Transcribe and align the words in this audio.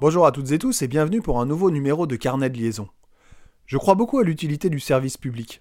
Bonjour 0.00 0.26
à 0.26 0.30
toutes 0.30 0.52
et 0.52 0.60
tous 0.60 0.82
et 0.82 0.86
bienvenue 0.86 1.20
pour 1.20 1.40
un 1.40 1.44
nouveau 1.44 1.72
numéro 1.72 2.06
de 2.06 2.14
Carnet 2.14 2.50
de 2.50 2.56
liaison. 2.56 2.86
Je 3.66 3.78
crois 3.78 3.96
beaucoup 3.96 4.20
à 4.20 4.22
l'utilité 4.22 4.70
du 4.70 4.78
service 4.78 5.16
public, 5.16 5.60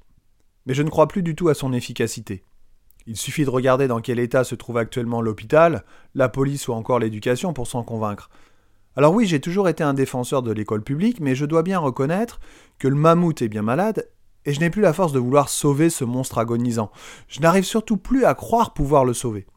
mais 0.68 0.76
je 0.76 0.84
ne 0.84 0.92
crois 0.92 1.08
plus 1.08 1.24
du 1.24 1.36
tout 1.36 1.50
à 1.50 1.56
son 1.56 1.74
efficacité. 1.74 2.44
Il 3.08 3.18
suffit 3.18 3.46
de 3.46 3.50
regarder 3.50 3.88
dans 3.88 4.00
quel 4.00 4.20
état 4.20 4.44
se 4.44 4.54
trouve 4.54 4.78
actuellement 4.78 5.24
l'hôpital, 5.24 5.86
la 6.14 6.30
police 6.30 6.68
ou 6.68 6.74
encore 6.74 7.00
l'éducation 7.00 7.52
pour 7.52 7.66
s'en 7.66 7.82
convaincre. 7.82 8.30
Alors 8.96 9.12
oui, 9.12 9.26
j'ai 9.26 9.42
toujours 9.42 9.70
été 9.70 9.84
un 9.84 9.96
défenseur 9.96 10.44
de 10.44 10.52
l'école 10.52 10.84
publique, 10.84 11.20
mais 11.20 11.34
je 11.34 11.48
dois 11.48 11.64
bien 11.64 11.80
reconnaître 11.80 12.40
que 12.78 12.88
le 12.88 12.94
mammouth 12.94 13.42
est 13.42 13.50
bien 13.50 13.64
malade 13.64 14.08
et 14.46 14.54
je 14.54 14.60
n'ai 14.60 14.70
plus 14.70 14.84
la 14.84 14.94
force 14.94 15.14
de 15.14 15.20
vouloir 15.20 15.50
sauver 15.50 15.90
ce 15.90 16.06
monstre 16.06 16.38
agonisant. 16.38 16.92
Je 17.28 17.40
n'arrive 17.40 17.66
surtout 17.66 17.98
plus 17.98 18.24
à 18.24 18.36
croire 18.36 18.76
pouvoir 18.76 19.04
le 19.04 19.16
sauver. 19.16 19.48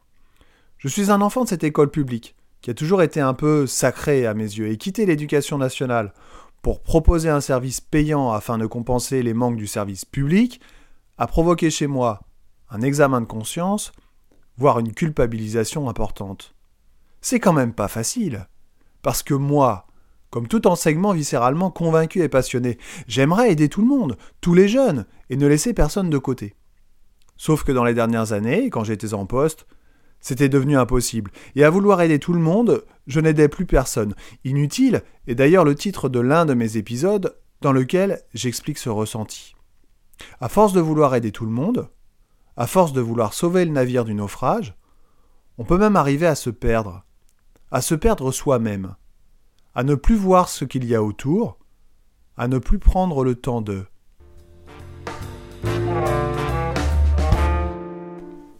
Je 0.79 0.87
suis 0.87 1.11
un 1.11 1.21
enfant 1.21 1.43
de 1.43 1.49
cette 1.49 1.63
école 1.63 1.91
publique, 1.91 2.35
qui 2.61 2.69
a 2.69 2.73
toujours 2.73 3.01
été 3.01 3.19
un 3.19 3.33
peu 3.33 3.67
sacrée 3.67 4.25
à 4.25 4.33
mes 4.33 4.43
yeux, 4.43 4.67
et 4.67 4.77
quitter 4.77 5.05
l'éducation 5.05 5.57
nationale 5.57 6.13
pour 6.61 6.81
proposer 6.81 7.29
un 7.29 7.41
service 7.41 7.81
payant 7.81 8.31
afin 8.31 8.57
de 8.57 8.65
compenser 8.65 9.23
les 9.23 9.33
manques 9.33 9.57
du 9.57 9.67
service 9.67 10.05
public, 10.05 10.61
a 11.17 11.27
provoqué 11.27 11.69
chez 11.69 11.87
moi 11.87 12.21
un 12.69 12.81
examen 12.81 13.21
de 13.21 13.25
conscience, 13.25 13.91
voire 14.57 14.79
une 14.79 14.93
culpabilisation 14.93 15.89
importante. 15.89 16.55
C'est 17.19 17.39
quand 17.39 17.53
même 17.53 17.73
pas 17.73 17.87
facile, 17.87 18.47
parce 19.01 19.23
que 19.23 19.33
moi, 19.33 19.87
comme 20.31 20.47
tout 20.47 20.65
enseignement 20.65 21.11
viscéralement 21.11 21.69
convaincu 21.69 22.21
et 22.21 22.29
passionné. 22.29 22.79
J'aimerais 23.05 23.51
aider 23.51 23.69
tout 23.69 23.81
le 23.81 23.87
monde, 23.87 24.17
tous 24.39 24.53
les 24.53 24.67
jeunes, 24.67 25.05
et 25.29 25.35
ne 25.35 25.45
laisser 25.45 25.73
personne 25.73 26.09
de 26.09 26.17
côté. 26.17 26.55
Sauf 27.37 27.63
que 27.63 27.71
dans 27.71 27.83
les 27.83 27.93
dernières 27.93 28.31
années, 28.31 28.69
quand 28.69 28.83
j'étais 28.83 29.13
en 29.13 29.25
poste, 29.25 29.67
c'était 30.21 30.49
devenu 30.49 30.77
impossible. 30.77 31.31
Et 31.55 31.63
à 31.63 31.69
vouloir 31.69 32.01
aider 32.01 32.19
tout 32.19 32.33
le 32.33 32.39
monde, 32.39 32.85
je 33.07 33.19
n'aidais 33.19 33.49
plus 33.49 33.65
personne. 33.65 34.15
Inutile 34.45 35.03
est 35.27 35.35
d'ailleurs 35.35 35.65
le 35.65 35.75
titre 35.75 36.07
de 36.07 36.19
l'un 36.19 36.45
de 36.45 36.53
mes 36.53 36.77
épisodes 36.77 37.35
dans 37.61 37.73
lequel 37.73 38.21
j'explique 38.33 38.77
ce 38.77 38.89
ressenti. 38.89 39.55
À 40.39 40.49
force 40.49 40.73
de 40.73 40.79
vouloir 40.79 41.15
aider 41.15 41.31
tout 41.31 41.45
le 41.45 41.51
monde, 41.51 41.89
à 42.55 42.67
force 42.67 42.93
de 42.93 43.01
vouloir 43.01 43.33
sauver 43.33 43.65
le 43.65 43.71
navire 43.71 44.05
du 44.05 44.13
naufrage, 44.13 44.75
on 45.57 45.65
peut 45.65 45.77
même 45.77 45.95
arriver 45.95 46.27
à 46.27 46.35
se 46.35 46.49
perdre, 46.49 47.03
à 47.71 47.81
se 47.81 47.95
perdre 47.95 48.31
soi-même 48.31 48.95
à 49.73 49.83
ne 49.83 49.95
plus 49.95 50.15
voir 50.15 50.49
ce 50.49 50.65
qu'il 50.65 50.85
y 50.85 50.95
a 50.95 51.03
autour, 51.03 51.57
à 52.37 52.47
ne 52.47 52.57
plus 52.57 52.79
prendre 52.79 53.23
le 53.23 53.35
temps 53.35 53.61
de. 53.61 53.85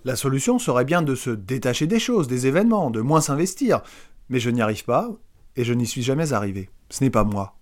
La 0.04 0.16
solution 0.16 0.58
serait 0.58 0.86
bien 0.86 1.02
de 1.02 1.14
se 1.14 1.30
détacher 1.30 1.86
des 1.86 2.00
choses, 2.00 2.28
des 2.28 2.48
événements, 2.48 2.90
de 2.90 3.02
moins 3.02 3.22
s'investir, 3.22 3.82
mais 4.30 4.40
je 4.40 4.50
n'y 4.50 4.62
arrive 4.62 4.86
pas, 4.86 5.10
et 5.56 5.64
je 5.64 5.74
n'y 5.74 5.86
suis 5.86 6.02
jamais 6.02 6.34
arrivé. 6.34 6.70
Ce 6.90 7.04
n'est 7.04 7.10
pas 7.10 7.24
moi. 7.24 7.58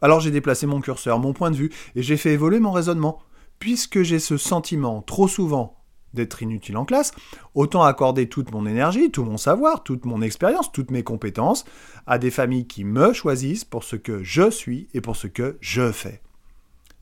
Alors 0.00 0.20
j'ai 0.20 0.30
déplacé 0.30 0.66
mon 0.66 0.80
curseur, 0.80 1.18
mon 1.18 1.32
point 1.32 1.50
de 1.50 1.56
vue, 1.56 1.70
et 1.96 2.02
j'ai 2.02 2.16
fait 2.16 2.32
évoluer 2.32 2.60
mon 2.60 2.72
raisonnement, 2.72 3.20
puisque 3.58 4.02
j'ai 4.02 4.18
ce 4.18 4.36
sentiment 4.36 5.02
trop 5.02 5.28
souvent 5.28 5.78
d'être 6.14 6.42
inutile 6.42 6.76
en 6.76 6.84
classe, 6.84 7.12
autant 7.54 7.82
accorder 7.82 8.28
toute 8.28 8.52
mon 8.52 8.66
énergie, 8.66 9.10
tout 9.10 9.24
mon 9.24 9.36
savoir, 9.36 9.82
toute 9.82 10.04
mon 10.04 10.22
expérience, 10.22 10.70
toutes 10.70 10.90
mes 10.90 11.02
compétences 11.02 11.64
à 12.06 12.18
des 12.18 12.30
familles 12.30 12.66
qui 12.66 12.84
me 12.84 13.12
choisissent 13.12 13.64
pour 13.64 13.82
ce 13.82 13.96
que 13.96 14.22
je 14.22 14.50
suis 14.50 14.88
et 14.94 15.00
pour 15.00 15.16
ce 15.16 15.26
que 15.26 15.56
je 15.60 15.90
fais. 15.90 16.20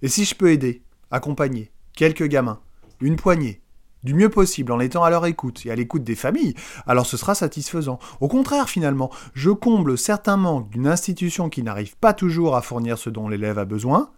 Et 0.03 0.09
si 0.09 0.25
je 0.25 0.35
peux 0.35 0.51
aider, 0.51 0.83
accompagner 1.11 1.71
quelques 1.95 2.29
gamins, 2.29 2.61
une 3.01 3.17
poignée, 3.17 3.60
du 4.03 4.15
mieux 4.15 4.31
possible 4.31 4.73
en 4.73 4.81
étant 4.81 5.05
à 5.05 5.11
leur 5.11 5.27
écoute 5.27 5.67
et 5.67 5.71
à 5.71 5.77
l'écoute 5.77 6.05
des 6.05 6.15
familles, 6.15 6.55
alors 6.87 7.07
ce 7.07 7.17
sera 7.17 7.35
satisfaisant. 7.35 7.99
Au 8.21 8.29
contraire, 8.29 8.69
finalement, 8.69 9.11
je 9.35 9.51
comble 9.51 9.99
certains 9.99 10.37
manques 10.37 10.71
d'une 10.71 10.87
institution 10.87 11.49
qui 11.49 11.63
n'arrive 11.63 11.97
pas 11.97 12.15
toujours 12.15 12.57
à 12.57 12.63
fournir 12.63 12.99
ce 12.99 13.11
dont 13.11 13.29
l'élève 13.29 13.59
a 13.59 13.65
besoin, 13.65 14.11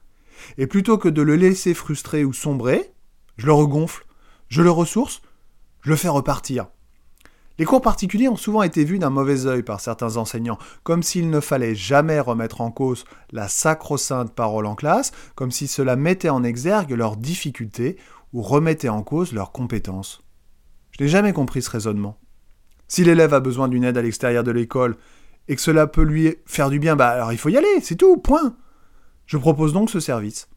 et 0.58 0.66
plutôt 0.66 0.98
que 0.98 1.08
de 1.08 1.22
le 1.22 1.36
laisser 1.36 1.74
frustrer 1.74 2.24
ou 2.24 2.32
sombrer, 2.32 2.92
je 3.36 3.46
le 3.46 3.52
regonfle 3.52 4.04
je 4.52 4.60
le 4.60 4.70
ressource, 4.70 5.22
je 5.80 5.88
le 5.88 5.96
fais 5.96 6.10
repartir. 6.10 6.66
Les 7.58 7.64
cours 7.64 7.80
particuliers 7.80 8.28
ont 8.28 8.36
souvent 8.36 8.62
été 8.62 8.84
vus 8.84 8.98
d'un 8.98 9.08
mauvais 9.08 9.46
œil 9.46 9.62
par 9.62 9.80
certains 9.80 10.18
enseignants, 10.18 10.58
comme 10.82 11.02
s'il 11.02 11.30
ne 11.30 11.40
fallait 11.40 11.74
jamais 11.74 12.20
remettre 12.20 12.60
en 12.60 12.70
cause 12.70 13.04
la 13.30 13.48
sacro-sainte 13.48 14.34
parole 14.34 14.66
en 14.66 14.74
classe, 14.74 15.12
comme 15.36 15.50
si 15.50 15.68
cela 15.68 15.96
mettait 15.96 16.28
en 16.28 16.44
exergue 16.44 16.90
leurs 16.90 17.16
difficultés 17.16 17.96
ou 18.32 18.42
remettait 18.42 18.88
en 18.88 19.02
cause 19.02 19.32
leurs 19.32 19.52
compétences. 19.52 20.22
Je 20.92 21.02
n'ai 21.02 21.08
jamais 21.08 21.32
compris 21.32 21.62
ce 21.62 21.70
raisonnement. 21.70 22.18
Si 22.88 23.04
l'élève 23.04 23.34
a 23.34 23.40
besoin 23.40 23.68
d'une 23.68 23.84
aide 23.84 23.96
à 23.96 24.02
l'extérieur 24.02 24.44
de 24.44 24.50
l'école 24.50 24.96
et 25.48 25.56
que 25.56 25.62
cela 25.62 25.86
peut 25.86 26.02
lui 26.02 26.36
faire 26.46 26.70
du 26.70 26.78
bien, 26.78 26.96
bah 26.96 27.08
alors 27.08 27.32
il 27.32 27.38
faut 27.38 27.48
y 27.48 27.56
aller, 27.56 27.80
c'est 27.80 27.96
tout, 27.96 28.18
point. 28.18 28.54
Je 29.26 29.36
propose 29.36 29.72
donc 29.72 29.90
ce 29.90 30.00
service. 30.00 30.48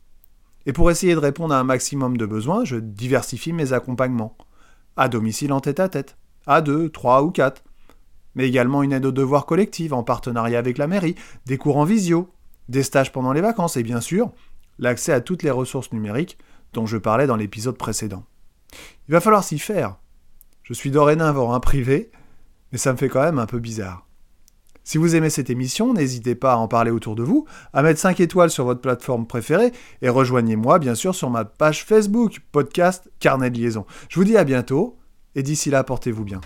Et 0.66 0.74
pour 0.74 0.90
essayer 0.90 1.14
de 1.14 1.20
répondre 1.20 1.54
à 1.54 1.60
un 1.60 1.64
maximum 1.64 2.18
de 2.18 2.26
besoins, 2.26 2.66
je 2.66 2.76
diversifie 2.78 3.54
mes 3.54 3.74
accompagnements. 3.74 4.36
À 4.98 5.10
domicile 5.10 5.54
en 5.54 5.62
tête 5.62 5.80
à 5.80 5.90
tête, 5.90 6.18
à 6.48 6.62
deux, 6.62 6.90
trois 6.90 7.24
ou 7.24 7.32
quatre. 7.32 7.64
Mais 8.34 8.48
également 8.48 8.84
une 8.84 8.92
aide 8.92 9.06
aux 9.06 9.12
devoirs 9.12 9.46
collectifs 9.46 9.94
en 9.94 10.04
partenariat 10.04 10.60
avec 10.60 10.78
la 10.78 10.88
mairie, 10.88 11.16
des 11.46 11.58
cours 11.58 11.78
en 11.78 11.86
visio, 11.86 12.30
des 12.68 12.84
stages 12.84 13.12
pendant 13.12 13.32
les 13.32 13.42
vacances 13.42 13.78
et 13.78 13.84
bien 13.84 14.02
sûr, 14.02 14.32
l'accès 14.80 15.14
à 15.14 15.22
toutes 15.22 15.44
les 15.44 15.52
ressources 15.52 15.94
numériques 15.94 16.38
dont 16.76 16.86
je 16.86 16.98
parlais 16.98 17.26
dans 17.26 17.36
l'épisode 17.36 17.78
précédent. 17.78 18.24
Il 19.08 19.14
va 19.14 19.22
falloir 19.22 19.44
s'y 19.44 19.58
faire. 19.58 19.98
Je 20.64 20.74
suis 20.74 20.92
dorénavant 20.92 21.54
un 21.54 21.60
privé, 21.60 22.12
mais 22.72 22.78
ça 22.78 22.92
me 22.92 22.98
fait 22.98 23.10
quand 23.10 23.24
même 23.24 23.40
un 23.40 23.46
peu 23.46 23.60
bizarre. 23.60 24.08
Si 24.84 25.00
vous 25.00 25.16
aimez 25.16 25.32
cette 25.32 25.50
émission, 25.50 25.94
n'hésitez 25.94 26.36
pas 26.36 26.54
à 26.54 26.58
en 26.58 26.68
parler 26.68 26.92
autour 26.92 27.16
de 27.16 27.24
vous, 27.24 27.46
à 27.74 27.82
mettre 27.82 28.00
5 28.00 28.20
étoiles 28.20 28.52
sur 28.52 28.66
votre 28.66 28.82
plateforme 28.82 29.26
préférée 29.26 29.72
et 30.04 30.10
rejoignez-moi 30.10 30.78
bien 30.78 30.94
sûr 30.94 31.16
sur 31.16 31.32
ma 31.32 31.44
page 31.44 31.86
Facebook 31.86 32.40
podcast 32.52 33.10
Carnet 33.20 33.50
de 33.50 33.58
liaison. 33.58 33.88
Je 34.10 34.20
vous 34.20 34.26
dis 34.26 34.38
à 34.38 34.44
bientôt 34.44 35.00
et 35.34 35.42
d'ici 35.42 35.72
là 35.72 35.84
portez-vous 35.84 36.24
bien. 36.24 36.42